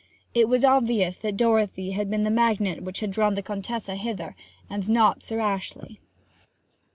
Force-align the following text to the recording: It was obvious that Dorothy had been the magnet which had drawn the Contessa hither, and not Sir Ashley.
It 0.33 0.49
was 0.49 0.65
obvious 0.65 1.17
that 1.17 1.37
Dorothy 1.37 1.91
had 1.91 2.09
been 2.09 2.23
the 2.23 2.31
magnet 2.31 2.81
which 2.81 3.01
had 3.01 3.11
drawn 3.11 3.35
the 3.35 3.43
Contessa 3.43 3.93
hither, 3.93 4.35
and 4.67 4.89
not 4.89 5.21
Sir 5.21 5.39
Ashley. 5.39 5.99